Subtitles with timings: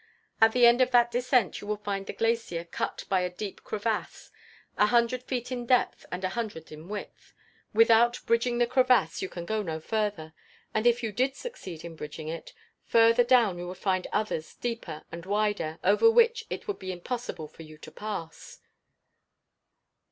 [0.41, 3.63] At the end of that descent you will find the glacier cut by a deep
[3.63, 4.31] crevasse,
[4.75, 7.35] a hundred feet in depth and a hundred in width.
[7.71, 10.33] Without bridging the crevasse, you can go no further;
[10.73, 12.51] and if you did succeed in bridging it,
[12.83, 17.47] further down you would find others deeper and wider, over which it would be impossible
[17.47, 18.59] for you to pass.